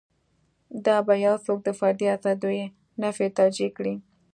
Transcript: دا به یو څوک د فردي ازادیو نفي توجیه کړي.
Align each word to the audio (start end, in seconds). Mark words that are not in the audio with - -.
دا 0.85 0.97
به 1.07 1.13
یو 1.25 1.35
څوک 1.45 1.59
د 1.63 1.69
فردي 1.79 2.07
ازادیو 2.15 2.71
نفي 3.01 3.27
توجیه 3.39 3.69
کړي. 3.77 3.95